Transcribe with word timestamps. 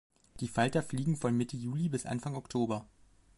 Die 0.39 0.47
Falter 0.47 0.81
fliegen 0.81 1.15
von 1.15 1.37
Mitte 1.37 1.57
Juli 1.57 1.87
bis 1.87 2.07
Anfang 2.07 2.33
Oktober. 2.35 2.87